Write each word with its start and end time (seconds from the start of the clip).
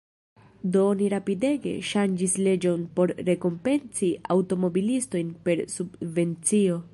Do 0.75 0.79
oni 0.93 1.09
rapidege 1.13 1.73
ŝanĝis 1.89 2.33
leĝon 2.47 2.85
por 2.97 3.13
rekompenci 3.29 4.11
aŭtomobilistojn 4.37 5.31
per 5.47 5.63
subvencio. 5.77 6.85